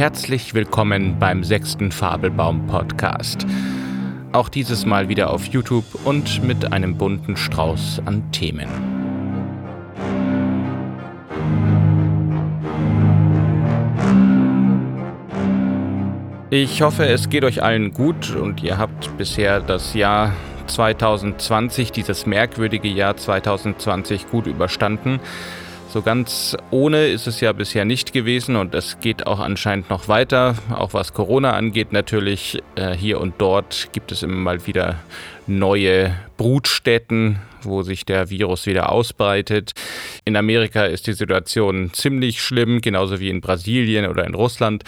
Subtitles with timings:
[0.00, 3.46] Herzlich willkommen beim sechsten Fabelbaum Podcast.
[4.32, 8.66] Auch dieses Mal wieder auf YouTube und mit einem bunten Strauß an Themen.
[16.48, 20.32] Ich hoffe, es geht euch allen gut und ihr habt bisher das Jahr
[20.68, 25.20] 2020, dieses merkwürdige Jahr 2020 gut überstanden.
[25.92, 30.06] So ganz ohne ist es ja bisher nicht gewesen und es geht auch anscheinend noch
[30.06, 30.54] weiter.
[30.72, 32.62] Auch was Corona angeht natürlich.
[32.76, 35.00] Äh, hier und dort gibt es immer mal wieder
[35.48, 39.72] neue Brutstätten, wo sich der Virus wieder ausbreitet.
[40.24, 44.84] In Amerika ist die Situation ziemlich schlimm, genauso wie in Brasilien oder in Russland.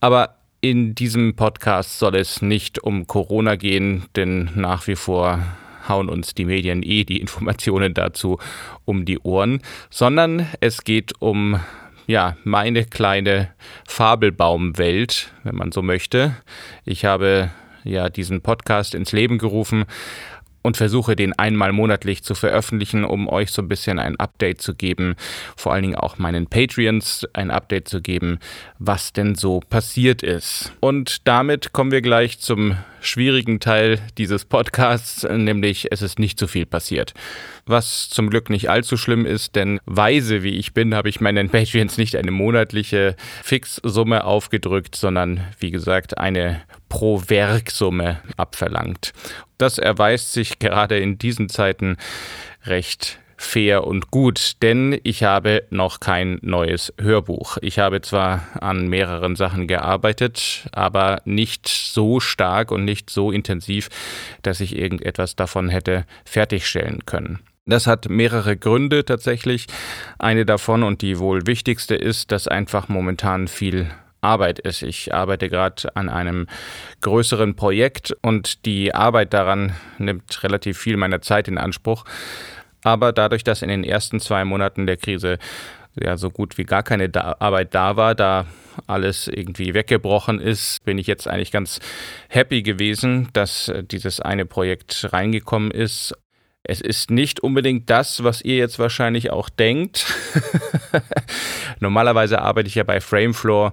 [0.00, 5.38] Aber in diesem Podcast soll es nicht um Corona gehen, denn nach wie vor
[5.90, 8.38] hauen uns die Medien eh die Informationen dazu
[8.86, 9.60] um die Ohren,
[9.90, 11.60] sondern es geht um
[12.06, 13.52] ja, meine kleine
[13.86, 16.34] Fabelbaumwelt, wenn man so möchte.
[16.84, 17.50] Ich habe
[17.84, 19.84] ja diesen Podcast ins Leben gerufen
[20.62, 24.74] und versuche den einmal monatlich zu veröffentlichen, um euch so ein bisschen ein Update zu
[24.74, 25.16] geben,
[25.56, 28.38] vor allen Dingen auch meinen Patreons ein Update zu geben,
[28.78, 30.72] was denn so passiert ist.
[30.80, 36.46] Und damit kommen wir gleich zum schwierigen Teil dieses Podcasts, nämlich es ist nicht so
[36.46, 37.14] viel passiert.
[37.66, 41.50] Was zum Glück nicht allzu schlimm ist, denn weise wie ich bin, habe ich meinen
[41.50, 49.14] Patreons nicht eine monatliche Fixsumme aufgedrückt, sondern wie gesagt eine Pro-Werksumme abverlangt.
[49.56, 51.96] Das erweist sich gerade in diesen Zeiten
[52.66, 57.56] recht fair und gut, denn ich habe noch kein neues Hörbuch.
[57.62, 63.88] Ich habe zwar an mehreren Sachen gearbeitet, aber nicht so stark und nicht so intensiv,
[64.42, 67.38] dass ich irgendetwas davon hätte fertigstellen können.
[67.64, 69.66] Das hat mehrere Gründe tatsächlich.
[70.18, 74.82] Eine davon und die wohl wichtigste ist, dass einfach momentan viel Arbeit ist.
[74.82, 76.46] Ich arbeite gerade an einem
[77.00, 82.04] größeren Projekt und die Arbeit daran nimmt relativ viel meiner Zeit in Anspruch.
[82.82, 85.38] Aber dadurch, dass in den ersten zwei Monaten der Krise
[86.00, 88.46] ja so gut wie gar keine da Arbeit da war, da
[88.86, 91.80] alles irgendwie weggebrochen ist, bin ich jetzt eigentlich ganz
[92.28, 96.14] happy gewesen, dass dieses eine Projekt reingekommen ist.
[96.62, 100.06] Es ist nicht unbedingt das, was ihr jetzt wahrscheinlich auch denkt.
[101.80, 103.72] Normalerweise arbeite ich ja bei Framefloor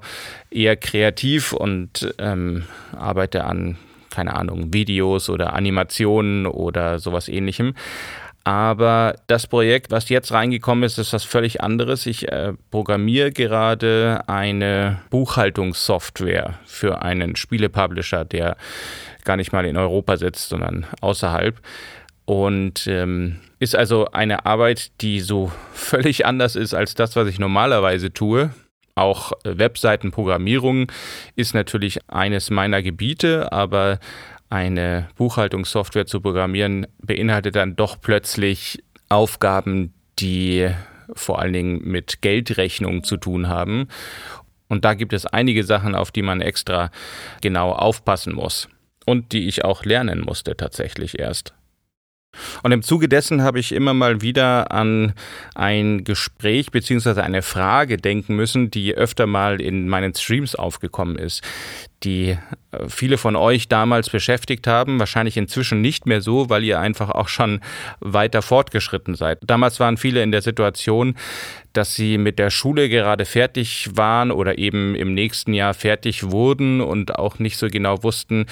[0.50, 2.64] eher kreativ und ähm,
[2.96, 3.78] arbeite an,
[4.09, 7.74] keine Ahnung, Videos oder Animationen oder sowas ähnlichem.
[8.46, 12.06] Aber das Projekt, was jetzt reingekommen ist, ist was völlig anderes.
[12.06, 18.56] Ich äh, programmiere gerade eine Buchhaltungssoftware für einen Spielepublisher, der
[19.25, 21.59] gar nicht mal in Europa sitzt, sondern außerhalb.
[22.28, 27.40] Und ähm, ist also eine Arbeit, die so völlig anders ist als das, was ich
[27.40, 28.52] normalerweise tue.
[28.96, 30.92] Auch äh, Webseitenprogrammierung
[31.38, 34.00] ist natürlich eines meiner Gebiete, aber
[34.50, 40.70] eine Buchhaltungssoftware zu programmieren, beinhaltet dann doch plötzlich Aufgaben, die
[41.14, 43.88] vor allen Dingen mit Geldrechnung zu tun haben.
[44.68, 46.92] Und da gibt es einige Sachen, auf die man extra
[47.40, 48.68] genau aufpassen muss
[49.06, 51.54] und die ich auch lernen musste tatsächlich erst.
[52.64, 55.14] Und im Zuge dessen habe ich immer mal wieder an
[55.56, 57.22] ein Gespräch bzw.
[57.22, 61.44] eine Frage denken müssen, die öfter mal in meinen Streams aufgekommen ist
[62.03, 62.38] die
[62.72, 67.09] äh, viele von euch damals beschäftigt haben, wahrscheinlich inzwischen nicht mehr so, weil ihr einfach
[67.09, 67.62] auch schon
[68.00, 69.40] weiter fortgeschritten seid.
[69.46, 71.16] Damals waren viele in der Situation,
[71.74, 76.81] dass sie mit der Schule gerade fertig waren oder eben im nächsten Jahr fertig wurden
[76.81, 78.46] und auch nicht so genau wussten,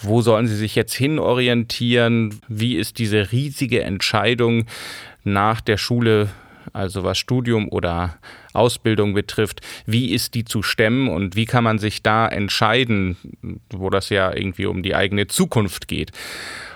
[0.00, 4.66] wo sollen sie sich jetzt hinorientieren, wie ist diese riesige Entscheidung
[5.24, 6.28] nach der Schule
[6.72, 8.16] also was Studium oder
[8.54, 13.16] Ausbildung betrifft, wie ist die zu stemmen und wie kann man sich da entscheiden,
[13.70, 16.12] wo das ja irgendwie um die eigene Zukunft geht.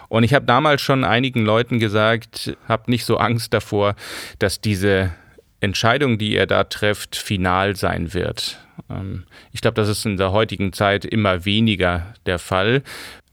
[0.08, 3.94] Und ich habe damals schon einigen Leuten gesagt, habt nicht so Angst davor,
[4.38, 5.14] dass diese
[5.60, 8.58] Entscheidung, die ihr da trefft, final sein wird.
[8.88, 12.82] Ähm, ich glaube, das ist in der heutigen Zeit immer weniger der Fall.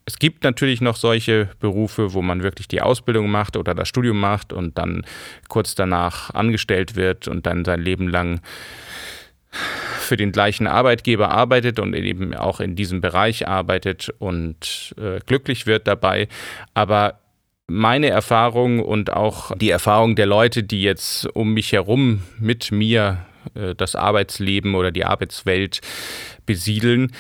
[0.06, 4.20] Es gibt natürlich noch solche Berufe, wo man wirklich die Ausbildung macht oder das Studium
[4.20, 5.04] macht und dann
[5.50, 8.42] kurz danach angestellt wird und dann sein Leben lang
[9.52, 15.66] für den gleichen Arbeitgeber arbeitet und eben auch in diesem Bereich arbeitet und äh, glücklich
[15.66, 16.28] wird dabei.
[16.74, 17.20] Aber
[17.68, 23.26] meine Erfahrung und auch die Erfahrung der Leute, die jetzt um mich herum mit mir
[23.56, 25.82] äh, das Arbeitsleben oder die Arbeitswelt
[26.46, 27.12] besiedeln,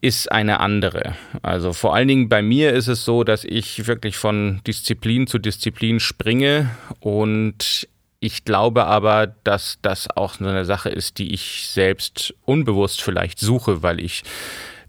[0.00, 1.14] ist eine andere.
[1.42, 5.38] Also vor allen Dingen bei mir ist es so, dass ich wirklich von Disziplin zu
[5.38, 6.70] Disziplin springe
[7.00, 7.86] und
[8.22, 13.38] Ich glaube aber, dass das auch so eine Sache ist, die ich selbst unbewusst vielleicht
[13.38, 14.24] suche, weil ich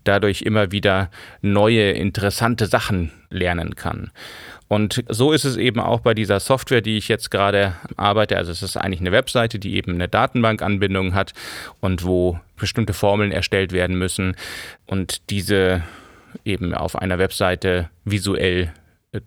[0.03, 1.09] dadurch immer wieder
[1.41, 4.11] neue, interessante Sachen lernen kann.
[4.67, 8.37] Und so ist es eben auch bei dieser Software, die ich jetzt gerade arbeite.
[8.37, 11.33] Also es ist eigentlich eine Webseite, die eben eine Datenbankanbindung hat
[11.81, 14.37] und wo bestimmte Formeln erstellt werden müssen
[14.85, 15.83] und diese
[16.45, 18.71] eben auf einer Webseite visuell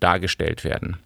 [0.01, 0.97] dargestellt werden.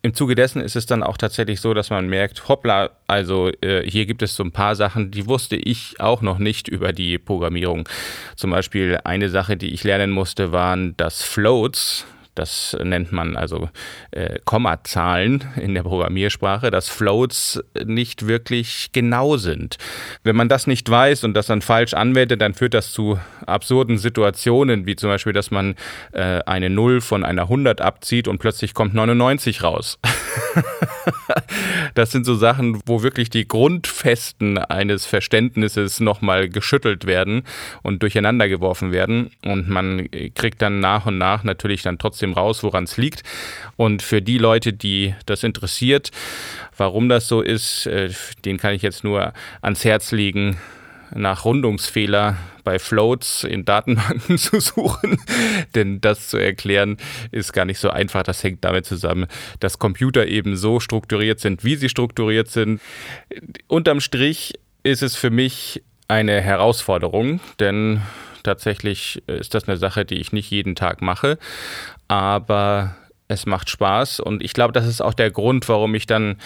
[0.00, 3.82] Im Zuge dessen ist es dann auch tatsächlich so, dass man merkt, hoppla, also äh,
[3.88, 7.18] hier gibt es so ein paar Sachen, die wusste ich auch noch nicht über die
[7.18, 7.88] Programmierung.
[8.36, 12.06] Zum Beispiel eine Sache, die ich lernen musste, waren, dass Floats,
[12.38, 13.68] das nennt man also
[14.10, 19.76] äh, Kommazahlen in der Programmiersprache, dass Floats nicht wirklich genau sind.
[20.22, 23.98] Wenn man das nicht weiß und das dann falsch anwendet, dann führt das zu absurden
[23.98, 25.74] Situationen, wie zum Beispiel, dass man
[26.12, 29.98] äh, eine 0 von einer 100 abzieht und plötzlich kommt 99 raus.
[31.94, 37.42] das sind so Sachen, wo wirklich die Grundfesten eines Verständnisses nochmal geschüttelt werden
[37.82, 39.30] und durcheinander geworfen werden.
[39.44, 43.22] Und man kriegt dann nach und nach natürlich dann trotzdem raus, woran es liegt.
[43.76, 46.10] Und für die Leute, die das interessiert,
[46.76, 48.10] warum das so ist, äh,
[48.44, 50.56] den kann ich jetzt nur ans Herz legen,
[51.14, 55.18] nach Rundungsfehler bei Floats in Datenbanken zu suchen.
[55.74, 56.98] Denn das zu erklären
[57.30, 58.22] ist gar nicht so einfach.
[58.22, 59.26] Das hängt damit zusammen,
[59.60, 62.80] dass Computer eben so strukturiert sind, wie sie strukturiert sind.
[63.68, 68.00] Unterm Strich ist es für mich eine Herausforderung, denn
[68.42, 71.38] tatsächlich ist das eine Sache, die ich nicht jeden Tag mache.
[72.08, 72.96] Aber
[73.28, 76.36] es macht Spaß und ich glaube, das ist auch der Grund, warum ich dann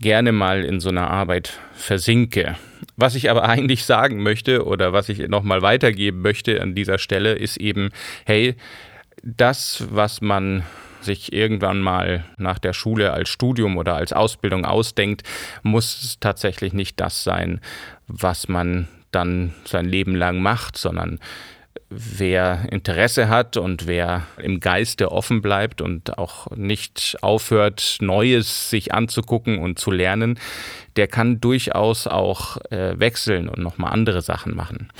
[0.00, 2.56] gerne mal in so einer Arbeit versinke.
[2.96, 7.32] Was ich aber eigentlich sagen möchte oder was ich nochmal weitergeben möchte an dieser Stelle
[7.32, 7.90] ist eben,
[8.24, 8.54] hey,
[9.22, 10.64] das, was man
[11.02, 15.22] sich irgendwann mal nach der Schule als Studium oder als Ausbildung ausdenkt,
[15.62, 17.60] muss tatsächlich nicht das sein,
[18.06, 21.18] was man dann sein Leben lang macht, sondern
[21.90, 28.94] wer Interesse hat und wer im Geiste offen bleibt und auch nicht aufhört, Neues sich
[28.94, 30.38] anzugucken und zu lernen,
[30.96, 34.92] der kann durchaus auch äh, wechseln und nochmal andere Sachen machen.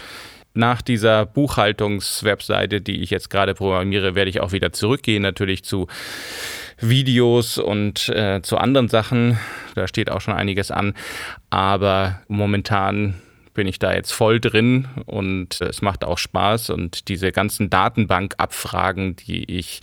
[0.52, 5.86] Nach dieser Buchhaltungswebseite, die ich jetzt gerade programmiere, werde ich auch wieder zurückgehen, natürlich zu
[6.80, 9.38] Videos und äh, zu anderen Sachen.
[9.76, 10.94] Da steht auch schon einiges an.
[11.50, 13.14] Aber momentan
[13.54, 16.70] bin ich da jetzt voll drin und es macht auch Spaß.
[16.70, 19.80] Und diese ganzen Datenbankabfragen, die ich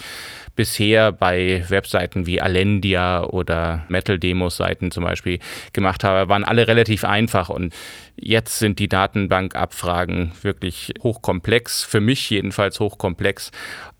[0.55, 5.39] bisher bei Webseiten wie Alendia oder Metal-Demos-Seiten zum Beispiel
[5.73, 7.49] gemacht habe, waren alle relativ einfach.
[7.49, 7.73] Und
[8.15, 13.51] jetzt sind die Datenbankabfragen wirklich hochkomplex, für mich jedenfalls hochkomplex.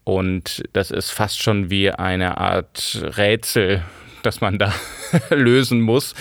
[0.04, 3.84] Und das ist fast schon wie eine Art Rätsel,
[4.24, 4.74] das man da
[5.30, 6.14] lösen muss.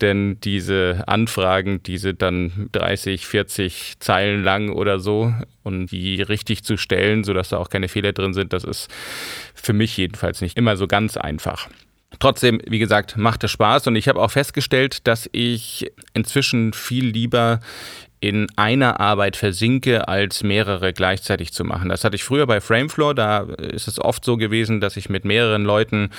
[0.00, 5.34] Denn diese Anfragen, die sind dann 30, 40 Zeilen lang oder so.
[5.62, 8.88] Und die richtig zu stellen, sodass da auch keine Fehler drin sind, das ist
[9.54, 11.68] für mich jedenfalls nicht immer so ganz einfach.
[12.18, 17.06] Trotzdem, wie gesagt, macht es Spaß und ich habe auch festgestellt, dass ich inzwischen viel
[17.06, 17.60] lieber
[18.20, 21.88] in einer Arbeit versinke, als mehrere gleichzeitig zu machen.
[21.88, 25.24] Das hatte ich früher bei Framefloor, da ist es oft so gewesen, dass ich mit
[25.24, 26.10] mehreren Leuten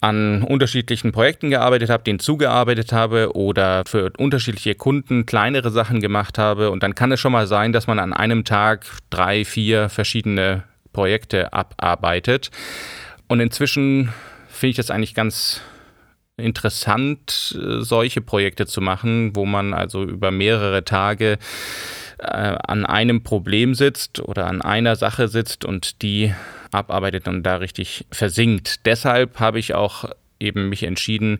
[0.00, 6.38] an unterschiedlichen Projekten gearbeitet habe, denen zugearbeitet habe oder für unterschiedliche Kunden kleinere Sachen gemacht
[6.38, 6.70] habe.
[6.70, 10.62] Und dann kann es schon mal sein, dass man an einem Tag drei, vier verschiedene
[10.92, 12.50] Projekte abarbeitet.
[13.26, 14.12] Und inzwischen
[14.48, 15.60] finde ich das eigentlich ganz
[16.36, 21.38] interessant, solche Projekte zu machen, wo man also über mehrere Tage
[22.18, 26.32] äh, an einem Problem sitzt oder an einer Sache sitzt und die
[26.70, 28.86] abarbeitet und da richtig versinkt.
[28.86, 30.04] Deshalb habe ich auch
[30.40, 31.38] eben mich entschieden,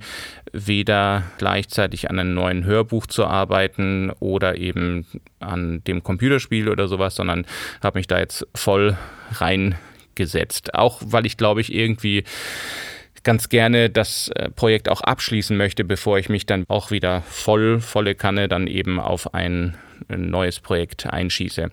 [0.53, 5.07] weder gleichzeitig an einem neuen Hörbuch zu arbeiten oder eben
[5.41, 7.47] an dem Computerspiel oder sowas, sondern
[7.83, 8.97] habe mich da jetzt voll
[9.33, 10.75] reingesetzt.
[10.75, 12.25] Auch weil ich glaube ich irgendwie
[13.23, 17.81] ganz gerne das äh, Projekt auch abschließen möchte, bevor ich mich dann auch wieder voll,
[17.81, 19.77] volle Kanne dann eben auf ein
[20.09, 21.71] neues Projekt einschieße.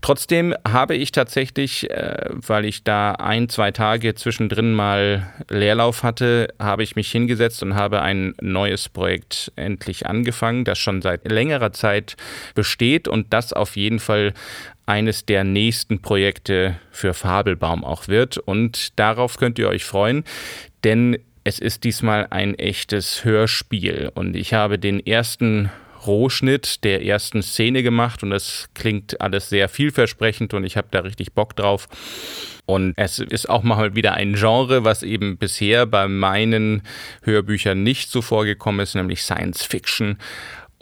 [0.00, 6.48] Trotzdem habe ich tatsächlich, äh, weil ich da ein, zwei Tage zwischendrin mal Leerlauf hatte,
[6.58, 11.72] habe ich mich hingesetzt und habe ein neues Projekt endlich angefangen, das schon seit längerer
[11.72, 12.16] Zeit
[12.54, 14.34] besteht und das auf jeden Fall
[14.86, 18.38] eines der nächsten Projekte für Fabelbaum auch wird.
[18.38, 20.24] Und darauf könnt ihr euch freuen,
[20.84, 25.70] denn es ist diesmal ein echtes Hörspiel und ich habe den ersten
[26.06, 31.00] Rohschnitt der ersten Szene gemacht und das klingt alles sehr vielversprechend und ich habe da
[31.00, 31.88] richtig Bock drauf.
[32.66, 36.82] Und es ist auch mal wieder ein Genre, was eben bisher bei meinen
[37.22, 40.18] Hörbüchern nicht so vorgekommen ist, nämlich Science Fiction.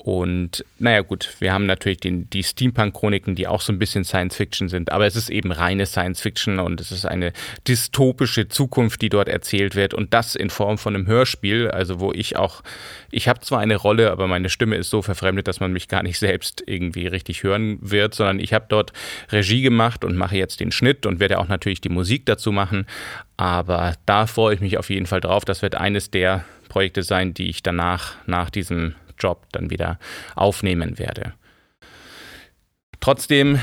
[0.05, 4.69] Und naja gut, wir haben natürlich den, die Steampunk-Chroniken, die auch so ein bisschen Science-Fiction
[4.69, 7.33] sind, aber es ist eben reine Science-Fiction und es ist eine
[7.69, 12.11] dystopische Zukunft, die dort erzählt wird und das in Form von einem Hörspiel, also wo
[12.13, 12.65] ich auch,
[13.13, 16.03] ich habe zwar eine Rolle, aber meine Stimme ist so verfremdet, dass man mich gar
[16.03, 18.93] nicht selbst irgendwie richtig hören wird, sondern ich habe dort
[19.31, 22.87] Regie gemacht und mache jetzt den Schnitt und werde auch natürlich die Musik dazu machen,
[23.37, 25.45] aber da freue ich mich auf jeden Fall drauf.
[25.45, 29.99] Das wird eines der Projekte sein, die ich danach, nach diesem Job dann wieder
[30.35, 31.35] aufnehmen werde.
[33.01, 33.61] Trotzdem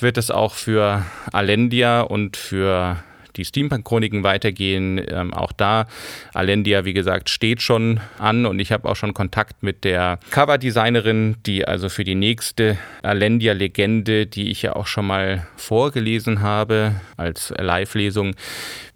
[0.00, 3.02] wird es auch für Alendia und für
[3.36, 5.00] die Steampunk-Chroniken weitergehen.
[5.08, 5.86] Ähm, auch da,
[6.34, 11.36] Alendia, wie gesagt, steht schon an und ich habe auch schon Kontakt mit der Coverdesignerin,
[11.46, 17.54] die also für die nächste Alendia-Legende, die ich ja auch schon mal vorgelesen habe als
[17.56, 18.34] Live-Lesung,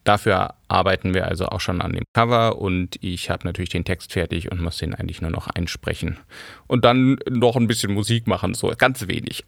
[0.06, 4.12] Dafür arbeiten wir also auch schon an dem Cover und ich habe natürlich den Text
[4.12, 6.18] fertig und muss den eigentlich nur noch einsprechen.
[6.66, 9.44] Und dann noch ein bisschen Musik machen, so ganz wenig.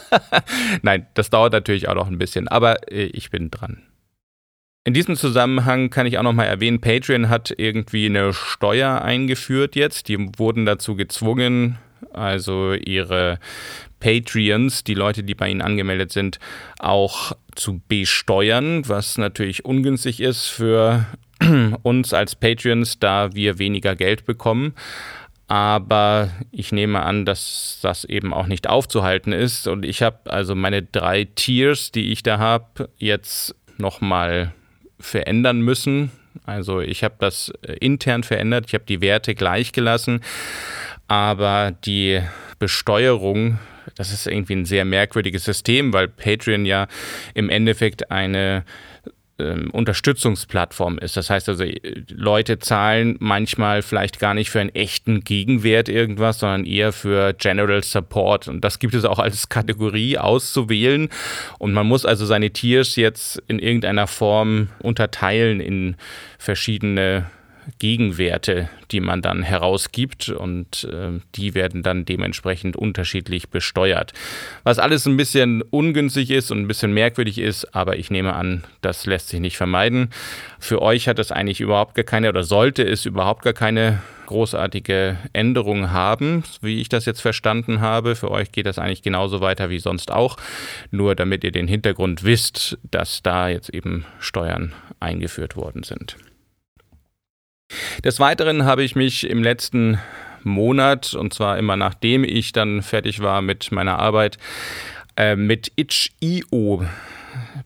[0.82, 3.82] Nein, das dauert natürlich auch noch ein bisschen, aber äh, ich bin dran.
[4.84, 9.76] In diesem Zusammenhang kann ich auch noch mal erwähnen, Patreon hat irgendwie eine Steuer eingeführt
[9.76, 10.08] jetzt.
[10.08, 11.78] Die wurden dazu gezwungen,
[12.12, 13.38] also ihre
[14.02, 16.40] Patreons, die Leute, die bei ihnen angemeldet sind,
[16.80, 21.06] auch zu besteuern, was natürlich ungünstig ist für
[21.82, 24.74] uns als Patreons, da wir weniger Geld bekommen.
[25.46, 29.68] Aber ich nehme an, dass das eben auch nicht aufzuhalten ist.
[29.68, 34.52] Und ich habe also meine drei Tiers, die ich da habe, jetzt nochmal
[34.98, 36.10] verändern müssen.
[36.44, 40.22] Also ich habe das äh, intern verändert, ich habe die Werte gleich gelassen,
[41.06, 42.20] aber die
[42.58, 43.58] Besteuerung
[43.96, 46.86] das ist irgendwie ein sehr merkwürdiges System, weil Patreon ja
[47.34, 48.64] im Endeffekt eine
[49.42, 51.16] ähm, Unterstützungsplattform ist.
[51.16, 51.64] Das heißt also,
[52.08, 57.82] Leute zahlen manchmal vielleicht gar nicht für einen echten Gegenwert irgendwas, sondern eher für General
[57.82, 58.48] Support.
[58.48, 61.08] Und das gibt es auch als Kategorie auszuwählen.
[61.58, 65.96] Und man muss also seine Tiers jetzt in irgendeiner Form unterteilen in
[66.38, 67.26] verschiedene
[67.78, 74.12] Gegenwerte, die man dann herausgibt und äh, die werden dann dementsprechend unterschiedlich besteuert.
[74.64, 78.64] Was alles ein bisschen ungünstig ist und ein bisschen merkwürdig ist, aber ich nehme an,
[78.80, 80.10] das lässt sich nicht vermeiden.
[80.58, 85.18] Für euch hat es eigentlich überhaupt gar keine oder sollte es überhaupt gar keine großartige
[85.32, 88.16] Änderung haben, wie ich das jetzt verstanden habe.
[88.16, 90.36] Für euch geht das eigentlich genauso weiter wie sonst auch,
[90.90, 96.16] nur damit ihr den Hintergrund wisst, dass da jetzt eben Steuern eingeführt worden sind.
[98.04, 99.98] Des Weiteren habe ich mich im letzten
[100.44, 104.38] Monat, und zwar immer nachdem ich dann fertig war mit meiner Arbeit,
[105.16, 106.84] äh, mit itch.io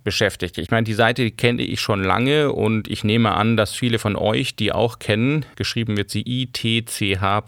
[0.04, 0.58] beschäftigt.
[0.58, 4.16] Ich meine, die Seite kenne ich schon lange und ich nehme an, dass viele von
[4.16, 5.44] euch die auch kennen.
[5.56, 7.44] Geschrieben wird sie itch.io.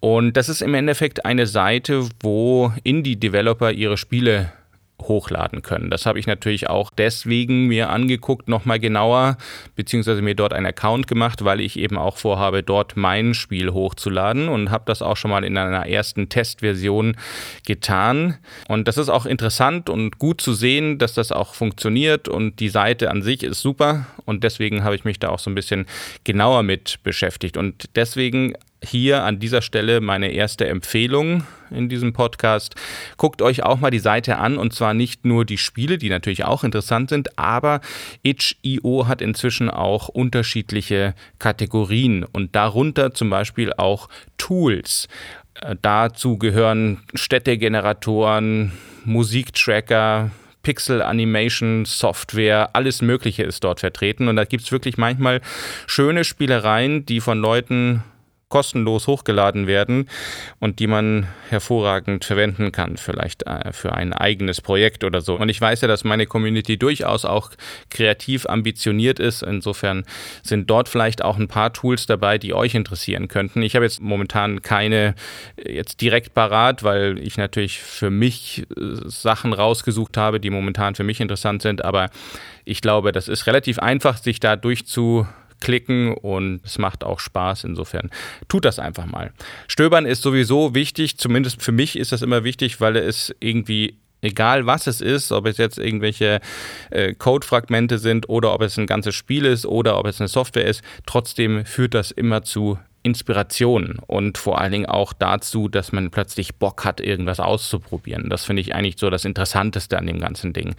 [0.00, 4.52] Und das ist im Endeffekt eine Seite, wo Indie-Developer ihre Spiele
[5.02, 5.90] hochladen können.
[5.90, 9.36] Das habe ich natürlich auch deswegen mir angeguckt, nochmal genauer,
[9.74, 14.48] beziehungsweise mir dort einen Account gemacht, weil ich eben auch vorhabe, dort mein Spiel hochzuladen
[14.48, 17.16] und habe das auch schon mal in einer ersten Testversion
[17.66, 18.38] getan.
[18.68, 22.68] Und das ist auch interessant und gut zu sehen, dass das auch funktioniert und die
[22.68, 25.86] Seite an sich ist super und deswegen habe ich mich da auch so ein bisschen
[26.24, 28.54] genauer mit beschäftigt und deswegen
[28.86, 32.74] hier an dieser Stelle meine erste Empfehlung in diesem Podcast.
[33.16, 36.44] Guckt euch auch mal die Seite an und zwar nicht nur die Spiele, die natürlich
[36.44, 37.80] auch interessant sind, aber
[38.22, 45.08] itch.io hat inzwischen auch unterschiedliche Kategorien und darunter zum Beispiel auch Tools.
[45.60, 48.72] Äh, dazu gehören Städtegeneratoren,
[49.04, 50.30] Musiktracker,
[50.62, 54.26] Pixel Animation Software, alles Mögliche ist dort vertreten.
[54.26, 55.40] Und da gibt es wirklich manchmal
[55.86, 58.02] schöne Spielereien, die von Leuten
[58.48, 60.08] kostenlos hochgeladen werden
[60.60, 65.34] und die man hervorragend verwenden kann, vielleicht äh, für ein eigenes Projekt oder so.
[65.34, 67.50] Und ich weiß ja, dass meine Community durchaus auch
[67.90, 69.42] kreativ ambitioniert ist.
[69.42, 70.04] Insofern
[70.44, 73.62] sind dort vielleicht auch ein paar Tools dabei, die euch interessieren könnten.
[73.62, 75.16] Ich habe jetzt momentan keine
[75.56, 80.94] äh, jetzt direkt parat, weil ich natürlich für mich äh, Sachen rausgesucht habe, die momentan
[80.94, 81.84] für mich interessant sind.
[81.84, 82.10] Aber
[82.64, 85.26] ich glaube, das ist relativ einfach, sich da durchzu
[85.60, 87.64] klicken und es macht auch Spaß.
[87.64, 88.10] Insofern
[88.48, 89.32] tut das einfach mal.
[89.68, 94.66] Stöbern ist sowieso wichtig, zumindest für mich ist das immer wichtig, weil es irgendwie egal
[94.66, 96.40] was es ist, ob es jetzt irgendwelche
[96.90, 100.64] äh, Codefragmente sind oder ob es ein ganzes Spiel ist oder ob es eine Software
[100.64, 106.10] ist, trotzdem führt das immer zu Inspiration und vor allen Dingen auch dazu, dass man
[106.10, 108.28] plötzlich Bock hat, irgendwas auszuprobieren.
[108.28, 110.74] Das finde ich eigentlich so das Interessanteste an dem ganzen Ding.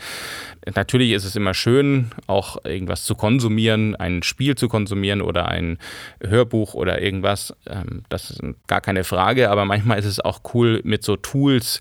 [0.75, 5.77] Natürlich ist es immer schön, auch irgendwas zu konsumieren, ein Spiel zu konsumieren oder ein
[6.21, 7.55] Hörbuch oder irgendwas.
[7.65, 11.79] Ähm, das ist gar keine Frage, aber manchmal ist es auch cool, mit so Tools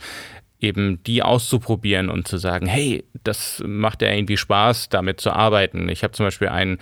[0.60, 5.88] eben die auszuprobieren und zu sagen, hey, das macht ja irgendwie Spaß, damit zu arbeiten.
[5.88, 6.78] Ich habe zum Beispiel einen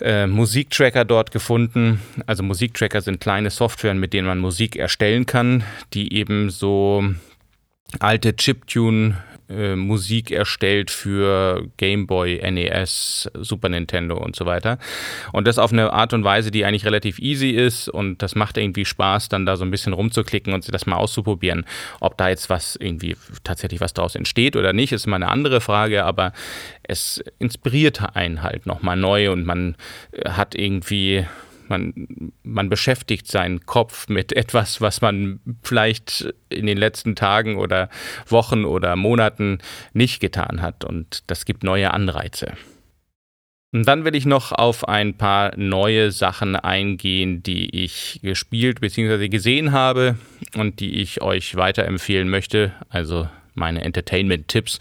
[0.00, 2.00] äh, Musiktracker dort gefunden.
[2.26, 7.04] Also Musiktracker sind kleine Software, mit denen man Musik erstellen kann, die eben so
[8.00, 9.16] alte Chiptune
[9.48, 14.78] äh, Musik erstellt für Game Boy, NES, Super Nintendo und so weiter.
[15.32, 18.56] Und das auf eine Art und Weise, die eigentlich relativ easy ist und das macht
[18.56, 21.64] irgendwie Spaß, dann da so ein bisschen rumzuklicken und das mal auszuprobieren.
[22.00, 25.60] Ob da jetzt was irgendwie tatsächlich was daraus entsteht oder nicht, ist mal eine andere
[25.60, 26.32] Frage, aber
[26.82, 29.76] es inspiriert einen halt nochmal neu und man
[30.26, 31.26] hat irgendwie
[31.68, 37.88] man, man beschäftigt seinen Kopf mit etwas, was man vielleicht in den letzten Tagen oder
[38.28, 39.58] Wochen oder Monaten
[39.92, 40.84] nicht getan hat.
[40.84, 42.54] Und das gibt neue Anreize.
[43.72, 49.28] Und dann will ich noch auf ein paar neue Sachen eingehen, die ich gespielt bzw.
[49.28, 50.16] gesehen habe
[50.54, 52.72] und die ich euch weiterempfehlen möchte.
[52.88, 54.78] Also meine Entertainment-Tipps,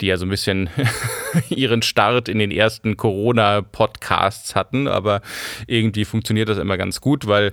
[0.00, 0.68] die ja so ein bisschen
[1.48, 4.88] ihren Start in den ersten Corona-Podcasts hatten.
[4.88, 5.22] Aber
[5.66, 7.52] irgendwie funktioniert das immer ganz gut, weil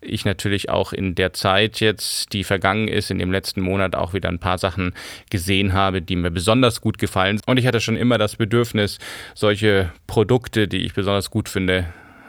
[0.00, 4.12] ich natürlich auch in der Zeit jetzt, die vergangen ist, in dem letzten Monat auch
[4.12, 4.94] wieder ein paar Sachen
[5.30, 7.40] gesehen habe, die mir besonders gut gefallen.
[7.46, 8.98] Und ich hatte schon immer das Bedürfnis,
[9.34, 11.86] solche Produkte, die ich besonders gut finde,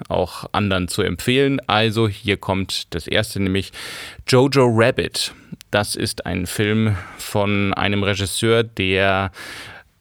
[0.09, 1.61] auch anderen zu empfehlen.
[1.67, 3.71] Also hier kommt das erste, nämlich
[4.27, 5.33] Jojo Rabbit.
[5.72, 9.31] Das ist ein Film von einem Regisseur, der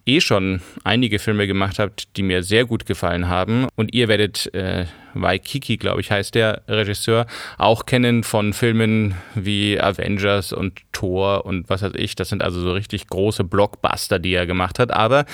[0.06, 3.66] eh schon einige Filme gemacht hat, die mir sehr gut gefallen haben.
[3.74, 9.80] Und ihr werdet äh, Waikiki, glaube ich, heißt der Regisseur, auch kennen von Filmen wie
[9.80, 12.14] Avengers und Thor und was weiß ich.
[12.16, 14.92] Das sind also so richtig große Blockbuster, die er gemacht hat.
[14.92, 15.24] Aber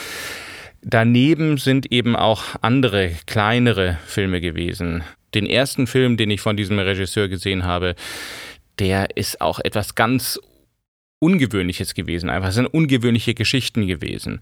[0.82, 5.02] Daneben sind eben auch andere, kleinere Filme gewesen.
[5.34, 7.94] Den ersten Film, den ich von diesem Regisseur gesehen habe,
[8.80, 10.40] der ist auch etwas ganz
[11.20, 12.30] Ungewöhnliches gewesen.
[12.30, 14.40] Einfach sind ungewöhnliche Geschichten gewesen.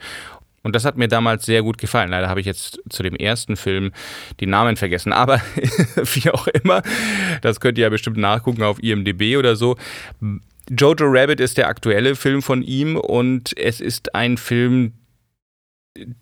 [0.62, 2.10] Und das hat mir damals sehr gut gefallen.
[2.10, 3.92] Leider habe ich jetzt zu dem ersten Film
[4.38, 5.12] die Namen vergessen.
[5.12, 5.40] Aber
[5.96, 6.82] wie auch immer,
[7.42, 9.76] das könnt ihr ja bestimmt nachgucken auf IMDB oder so.
[10.70, 14.92] Jojo Rabbit ist der aktuelle Film von ihm und es ist ein Film,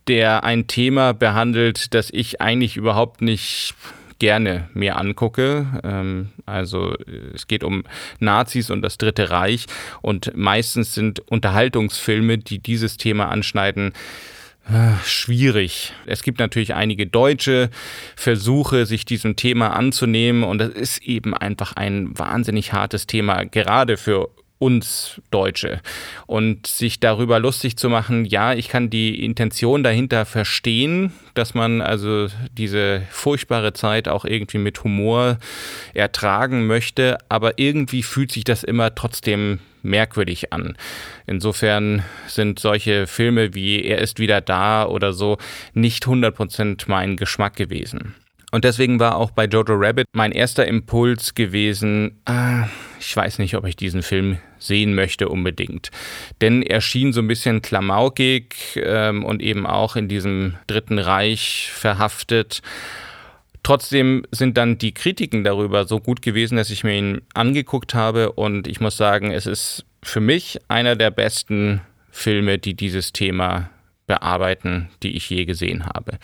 [0.09, 3.75] der ein Thema behandelt, das ich eigentlich überhaupt nicht
[4.19, 5.67] gerne mir angucke.
[5.83, 6.95] Ähm, also
[7.35, 7.85] es geht um
[8.19, 9.67] Nazis und das Dritte Reich
[10.03, 13.93] und meistens sind Unterhaltungsfilme, die dieses Thema anschneiden,
[14.69, 15.93] äh, schwierig.
[16.07, 17.71] Es gibt natürlich einige deutsche
[18.17, 23.97] Versuche, sich diesem Thema anzunehmen und das ist eben einfach ein wahnsinnig hartes Thema, gerade
[23.97, 25.81] für uns Deutsche.
[26.27, 31.81] Und sich darüber lustig zu machen, ja, ich kann die Intention dahinter verstehen, dass man
[31.81, 35.39] also diese furchtbare Zeit auch irgendwie mit Humor
[35.95, 40.77] ertragen möchte, aber irgendwie fühlt sich das immer trotzdem merkwürdig an.
[41.27, 45.39] Insofern sind solche Filme wie Er ist wieder da oder so
[45.75, 48.15] nicht 100% mein Geschmack gewesen.
[48.53, 52.69] Und deswegen war auch bei Jojo Rabbit mein erster Impuls gewesen, ah,
[53.01, 55.91] ich weiß nicht, ob ich diesen Film sehen möchte unbedingt.
[56.41, 61.71] Denn er schien so ein bisschen klamaukig ähm, und eben auch in diesem Dritten Reich
[61.73, 62.63] verhaftet.
[63.63, 68.33] Trotzdem sind dann die Kritiken darüber so gut gewesen, dass ich mir ihn angeguckt habe
[68.33, 73.71] und ich muss sagen, es ist für mich einer der besten Filme, die dieses Thema
[74.07, 76.19] bearbeiten, die ich je gesehen habe.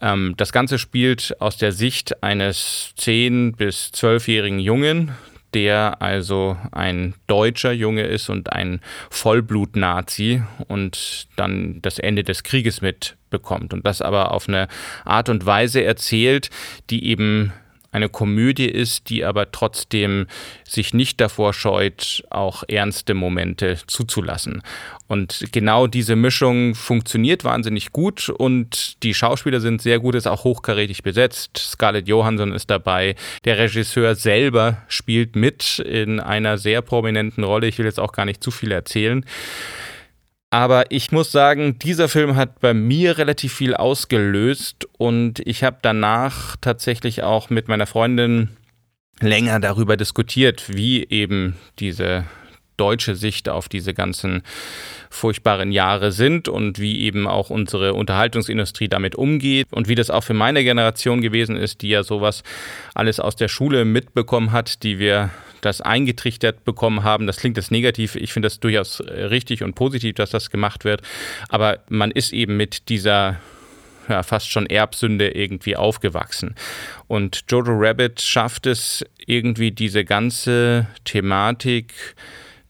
[0.00, 5.12] Ähm, das Ganze spielt aus der Sicht eines 10- bis 12-jährigen Jungen,
[5.54, 12.80] der also ein deutscher Junge ist und ein Vollblut-Nazi und dann das Ende des Krieges
[12.80, 13.72] mitbekommt.
[13.72, 14.68] Und das aber auf eine
[15.04, 16.50] Art und Weise erzählt,
[16.90, 17.52] die eben
[17.92, 20.26] eine Komödie ist, die aber trotzdem
[20.64, 24.62] sich nicht davor scheut, auch ernste Momente zuzulassen.
[25.06, 30.44] Und genau diese Mischung funktioniert wahnsinnig gut und die Schauspieler sind sehr gut, ist auch
[30.44, 31.58] hochkarätig besetzt.
[31.58, 33.14] Scarlett Johansson ist dabei.
[33.44, 37.66] Der Regisseur selber spielt mit in einer sehr prominenten Rolle.
[37.66, 39.24] Ich will jetzt auch gar nicht zu viel erzählen.
[40.52, 45.78] Aber ich muss sagen, dieser Film hat bei mir relativ viel ausgelöst und ich habe
[45.80, 48.50] danach tatsächlich auch mit meiner Freundin
[49.18, 52.26] länger darüber diskutiert, wie eben diese
[52.76, 54.42] deutsche Sicht auf diese ganzen
[55.08, 60.24] furchtbaren Jahre sind und wie eben auch unsere Unterhaltungsindustrie damit umgeht und wie das auch
[60.24, 62.42] für meine Generation gewesen ist, die ja sowas
[62.92, 65.30] alles aus der Schule mitbekommen hat, die wir
[65.62, 67.26] das eingetrichtert bekommen haben.
[67.26, 68.16] Das klingt jetzt negativ.
[68.16, 71.00] Ich finde das durchaus richtig und positiv, dass das gemacht wird.
[71.48, 73.38] Aber man ist eben mit dieser
[74.08, 76.54] ja, fast schon Erbsünde irgendwie aufgewachsen.
[77.06, 81.94] Und Jojo Rabbit schafft es irgendwie diese ganze Thematik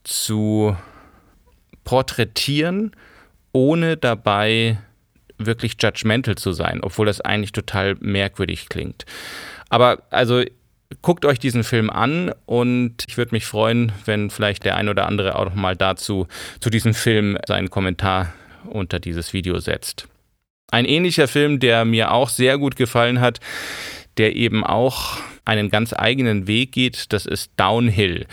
[0.03, 0.77] zu
[1.83, 2.91] porträtieren,
[3.51, 4.77] ohne dabei
[5.37, 9.05] wirklich judgmental zu sein, obwohl das eigentlich total merkwürdig klingt.
[9.69, 10.43] Aber also
[11.01, 15.07] guckt euch diesen Film an und ich würde mich freuen, wenn vielleicht der ein oder
[15.07, 16.27] andere auch noch mal dazu
[16.59, 18.33] zu diesem Film seinen Kommentar
[18.65, 20.07] unter dieses Video setzt.
[20.71, 23.39] Ein ähnlicher Film, der mir auch sehr gut gefallen hat,
[24.17, 28.25] der eben auch einen ganz eigenen Weg geht, das ist Downhill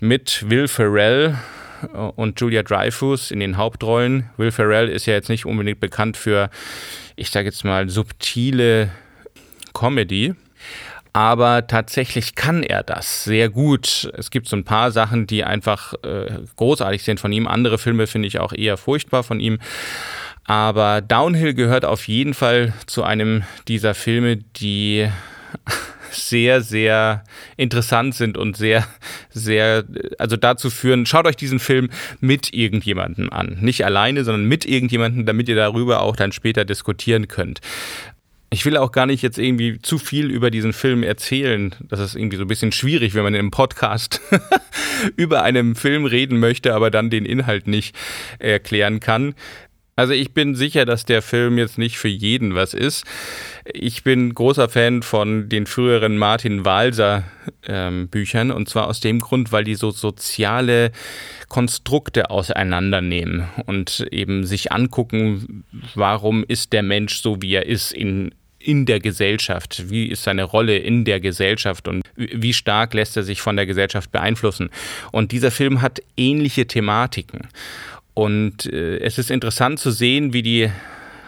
[0.00, 1.38] mit Will Ferrell
[2.16, 4.30] und Julia Dreyfus in den Hauptrollen.
[4.36, 6.50] Will Ferrell ist ja jetzt nicht unbedingt bekannt für,
[7.16, 8.90] ich sage jetzt mal, subtile
[9.74, 10.34] Comedy.
[11.12, 14.10] Aber tatsächlich kann er das sehr gut.
[14.16, 17.46] Es gibt so ein paar Sachen, die einfach äh, großartig sind von ihm.
[17.46, 19.58] Andere Filme finde ich auch eher furchtbar von ihm.
[20.44, 25.08] Aber Downhill gehört auf jeden Fall zu einem dieser Filme, die
[26.10, 27.24] sehr, sehr
[27.56, 28.86] interessant sind und sehr,
[29.30, 29.84] sehr,
[30.18, 31.90] also dazu führen, schaut euch diesen Film
[32.20, 33.58] mit irgendjemandem an.
[33.60, 37.60] Nicht alleine, sondern mit irgendjemandem, damit ihr darüber auch dann später diskutieren könnt.
[38.50, 41.74] Ich will auch gar nicht jetzt irgendwie zu viel über diesen Film erzählen.
[41.82, 44.22] Das ist irgendwie so ein bisschen schwierig, wenn man in einem Podcast
[45.16, 47.94] über einen Film reden möchte, aber dann den Inhalt nicht
[48.38, 49.34] erklären kann.
[49.98, 53.04] Also ich bin sicher, dass der Film jetzt nicht für jeden was ist.
[53.64, 57.24] Ich bin großer Fan von den früheren Martin Walser
[57.66, 60.92] ähm, Büchern und zwar aus dem Grund, weil die so soziale
[61.48, 65.64] Konstrukte auseinandernehmen und eben sich angucken,
[65.96, 69.90] warum ist der Mensch so, wie er ist in in der Gesellschaft?
[69.90, 73.66] Wie ist seine Rolle in der Gesellschaft und wie stark lässt er sich von der
[73.66, 74.70] Gesellschaft beeinflussen?
[75.12, 77.48] Und dieser Film hat ähnliche Thematiken.
[78.14, 80.70] Und äh, es ist interessant zu sehen, wie die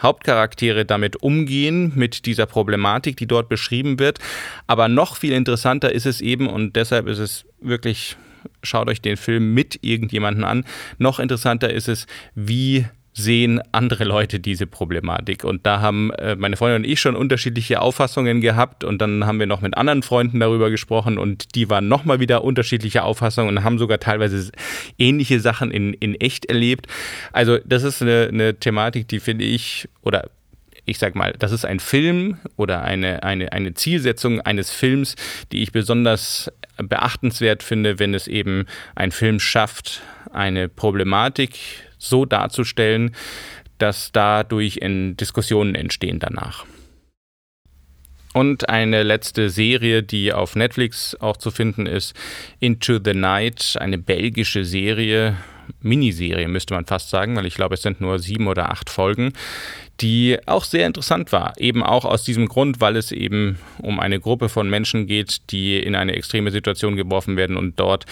[0.03, 4.19] Hauptcharaktere damit umgehen, mit dieser Problematik, die dort beschrieben wird.
[4.67, 8.17] Aber noch viel interessanter ist es eben, und deshalb ist es wirklich,
[8.63, 10.65] schaut euch den Film mit irgendjemanden an,
[10.99, 15.45] noch interessanter ist es, wie sehen andere Leute diese Problematik.
[15.45, 19.41] Und da haben äh, meine Freundin und ich schon unterschiedliche Auffassungen gehabt und dann haben
[19.41, 23.65] wir noch mit anderen Freunden darüber gesprochen und die waren nochmal wieder unterschiedliche Auffassungen und
[23.65, 24.51] haben sogar teilweise
[24.99, 26.87] ähnliche Sachen in, in echt erlebt.
[27.33, 30.31] Also das ist eine, eine Thematik, die finde ich, oder
[30.85, 35.15] ich sag mal, das ist ein Film oder eine, eine, eine Zielsetzung eines Films,
[35.53, 41.59] die ich besonders beachtenswert finde, wenn es eben ein Film schafft, eine Problematik
[42.01, 43.15] so darzustellen,
[43.79, 46.67] dass dadurch Diskussionen entstehen danach.
[48.33, 52.15] Und eine letzte Serie, die auf Netflix auch zu finden ist,
[52.61, 55.37] Into the Night, eine belgische Serie,
[55.83, 59.33] Miniserie müsste man fast sagen, weil ich glaube, es sind nur sieben oder acht Folgen,
[60.01, 61.55] die auch sehr interessant war.
[61.59, 65.79] Eben auch aus diesem Grund, weil es eben um eine Gruppe von Menschen geht, die
[65.79, 68.07] in eine extreme Situation geworfen werden und dort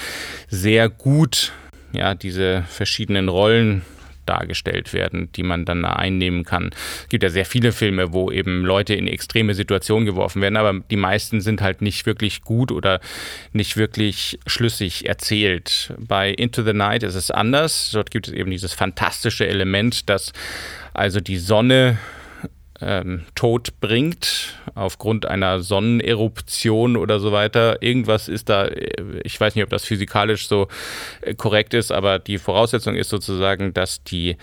[0.49, 1.53] sehr gut
[1.93, 3.83] ja, diese verschiedenen Rollen
[4.29, 6.71] dargestellt werden, die man dann einnehmen kann.
[7.03, 10.81] Es gibt ja sehr viele Filme, wo eben Leute in extreme Situationen geworfen werden, aber
[10.91, 13.01] die meisten sind halt nicht wirklich gut oder
[13.53, 15.95] nicht wirklich schlüssig erzählt.
[15.99, 17.91] Bei Into the Night ist es anders.
[17.93, 20.33] Dort gibt es eben dieses fantastische Element, dass
[20.93, 21.99] also die Sonne
[22.81, 27.83] ähm, Tod bringt aufgrund einer Sonneneruption oder so weiter.
[27.83, 28.69] Irgendwas ist da,
[29.25, 30.69] ich weiß nicht, ob das physikalisch so
[31.21, 34.37] äh, korrekt ist, aber die Voraussetzung ist sozusagen, dass die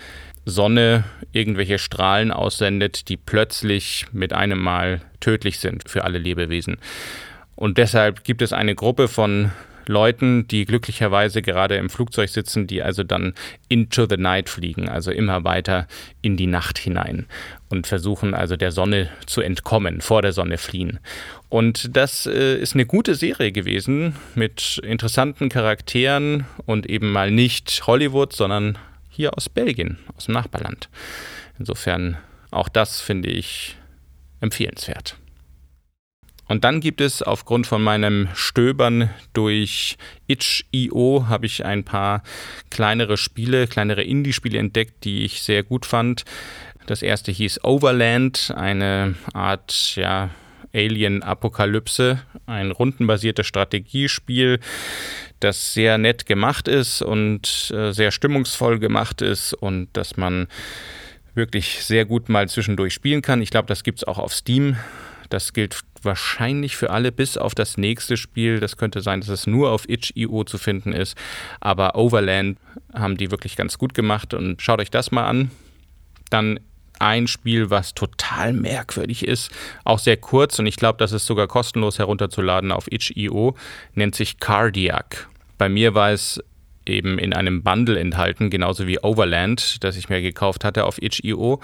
[0.44, 6.78] Sonne irgendwelche Strahlen aussendet, die plötzlich mit einem Mal tödlich sind für alle Lebewesen.
[7.56, 9.50] Und deshalb gibt es eine Gruppe von
[9.88, 13.34] Leuten, die glücklicherweise gerade im Flugzeug sitzen, die also dann
[13.68, 15.86] into the night fliegen, also immer weiter
[16.22, 17.26] in die Nacht hinein
[17.68, 20.98] und versuchen also der Sonne zu entkommen, vor der Sonne fliehen.
[21.48, 27.86] Und das äh, ist eine gute Serie gewesen mit interessanten Charakteren und eben mal nicht
[27.86, 28.78] Hollywood, sondern
[29.10, 30.88] hier aus Belgien, aus dem Nachbarland.
[31.58, 32.18] Insofern
[32.50, 33.76] auch das finde ich
[34.40, 35.16] empfehlenswert.
[36.48, 39.96] Und dann gibt es aufgrund von meinem Stöbern durch
[40.28, 42.22] itch.io habe ich ein paar
[42.70, 46.24] kleinere Spiele, kleinere Indie-Spiele entdeckt, die ich sehr gut fand.
[46.86, 50.30] Das erste hieß Overland, eine Art ja,
[50.72, 54.60] Alien Apokalypse, ein rundenbasiertes Strategiespiel,
[55.40, 60.46] das sehr nett gemacht ist und äh, sehr stimmungsvoll gemacht ist und das man
[61.34, 63.42] wirklich sehr gut mal zwischendurch spielen kann.
[63.42, 64.76] Ich glaube, das gibt es auch auf Steam.
[65.28, 68.60] Das gilt wahrscheinlich für alle bis auf das nächste Spiel.
[68.60, 71.18] Das könnte sein, dass es nur auf itch.io zu finden ist.
[71.60, 72.58] Aber Overland
[72.94, 75.50] haben die wirklich ganz gut gemacht und schaut euch das mal an.
[76.30, 76.60] Dann
[76.98, 79.50] ein Spiel, was total merkwürdig ist,
[79.84, 83.54] auch sehr kurz und ich glaube, das ist sogar kostenlos herunterzuladen auf itch.io,
[83.94, 85.28] nennt sich Cardiac.
[85.58, 86.42] Bei mir war es
[86.88, 91.60] eben in einem Bundle enthalten, genauso wie Overland, das ich mir gekauft hatte auf itch.io.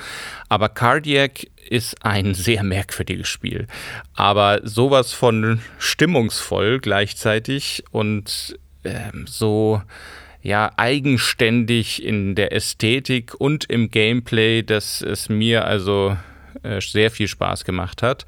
[0.49, 3.67] Aber Cardiac ist ein sehr merkwürdiges Spiel.
[4.15, 9.83] Aber sowas von stimmungsvoll gleichzeitig und ähm, so
[10.43, 16.17] ja eigenständig in der Ästhetik und im Gameplay, dass es mir also
[16.63, 18.27] äh, sehr viel Spaß gemacht hat.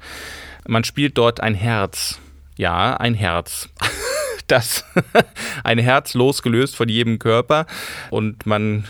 [0.67, 2.19] Man spielt dort ein Herz.
[2.57, 3.69] Ja, ein Herz.
[4.47, 4.85] das
[5.63, 7.65] ein Herz losgelöst von jedem Körper
[8.09, 8.85] und man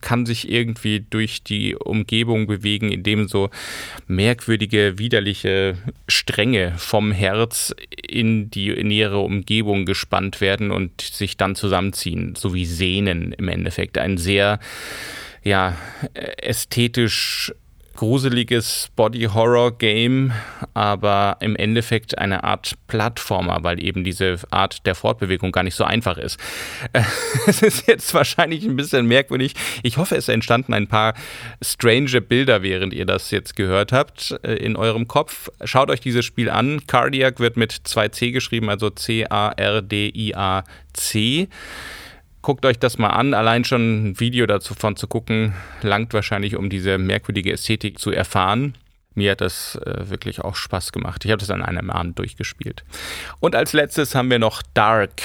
[0.00, 3.50] kann sich irgendwie durch die Umgebung bewegen, indem so
[4.06, 5.76] merkwürdige, widerliche
[6.08, 7.74] Stränge vom Herz
[8.06, 13.98] in die nähere Umgebung gespannt werden und sich dann zusammenziehen, so wie Sehnen im Endeffekt.
[13.98, 14.58] Ein sehr
[15.42, 15.76] ja,
[16.14, 17.52] ästhetisch
[17.94, 20.32] gruseliges Body-Horror-Game,
[20.74, 25.84] aber im Endeffekt eine Art Plattformer, weil eben diese Art der Fortbewegung gar nicht so
[25.84, 26.38] einfach ist.
[27.46, 29.54] Es ist jetzt wahrscheinlich ein bisschen merkwürdig.
[29.82, 31.14] Ich hoffe, es entstanden ein paar
[31.60, 35.48] strange Bilder, während ihr das jetzt gehört habt, äh, in eurem Kopf.
[35.64, 36.86] Schaut euch dieses Spiel an.
[36.86, 39.48] Cardiac wird mit 2C geschrieben, also C-A-R-D-I-A-C.
[42.42, 43.34] Guckt euch das mal an.
[43.34, 48.10] Allein schon ein Video dazu von zu gucken, langt wahrscheinlich, um diese merkwürdige Ästhetik zu
[48.10, 48.74] erfahren.
[49.14, 51.24] Mir hat das äh, wirklich auch Spaß gemacht.
[51.24, 52.82] Ich habe das an einem Abend durchgespielt.
[53.40, 55.22] Und als letztes haben wir noch Dark.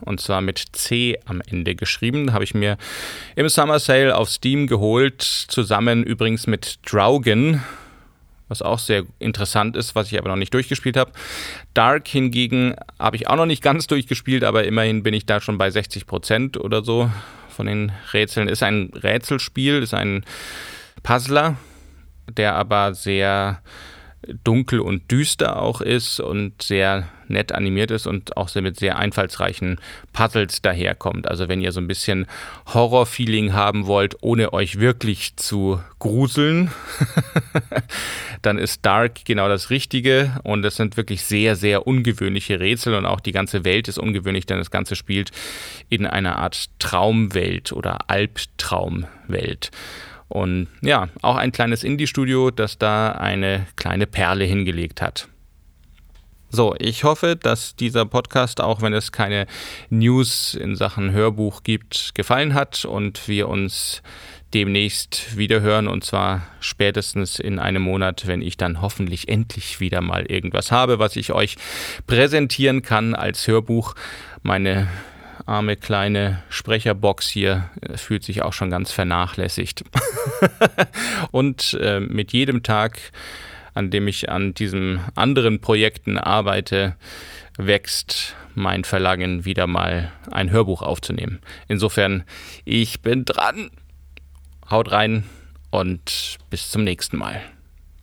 [0.00, 2.32] Und zwar mit C am Ende geschrieben.
[2.32, 2.76] Habe ich mir
[3.36, 5.22] im Summer Sale auf Steam geholt.
[5.22, 7.62] Zusammen übrigens mit Draugen
[8.48, 11.12] was auch sehr interessant ist, was ich aber noch nicht durchgespielt habe.
[11.74, 15.58] Dark hingegen habe ich auch noch nicht ganz durchgespielt, aber immerhin bin ich da schon
[15.58, 17.10] bei 60 Prozent oder so
[17.48, 18.48] von den Rätseln.
[18.48, 20.24] Ist ein Rätselspiel, ist ein
[21.02, 21.56] Puzzler,
[22.30, 23.60] der aber sehr
[24.44, 29.80] dunkel und düster auch ist und sehr nett animiert ist und auch mit sehr einfallsreichen
[30.12, 31.28] Puzzles daherkommt.
[31.28, 32.26] Also wenn ihr so ein bisschen
[32.72, 36.70] Horror-Feeling haben wollt, ohne euch wirklich zu gruseln,
[38.42, 43.06] dann ist Dark genau das Richtige und es sind wirklich sehr, sehr ungewöhnliche Rätsel und
[43.06, 45.30] auch die ganze Welt ist ungewöhnlich, denn das Ganze spielt
[45.88, 49.70] in einer Art Traumwelt oder Albtraumwelt.
[50.28, 55.28] Und ja, auch ein kleines Indie-Studio, das da eine kleine Perle hingelegt hat.
[56.50, 59.46] So, ich hoffe, dass dieser Podcast, auch wenn es keine
[59.90, 64.02] News in Sachen Hörbuch gibt, gefallen hat und wir uns
[64.54, 70.00] demnächst wieder hören und zwar spätestens in einem Monat, wenn ich dann hoffentlich endlich wieder
[70.00, 71.56] mal irgendwas habe, was ich euch
[72.06, 73.94] präsentieren kann als Hörbuch.
[74.42, 74.88] Meine
[75.48, 79.84] arme kleine Sprecherbox hier äh, fühlt sich auch schon ganz vernachlässigt.
[81.30, 83.00] und äh, mit jedem Tag
[83.78, 86.96] an dem ich an diesen anderen Projekten arbeite,
[87.56, 91.38] wächst mein Verlangen, wieder mal ein Hörbuch aufzunehmen.
[91.68, 92.24] Insofern,
[92.64, 93.70] ich bin dran.
[94.68, 95.22] Haut rein
[95.70, 97.40] und bis zum nächsten Mal.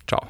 [0.07, 0.25] Ciao.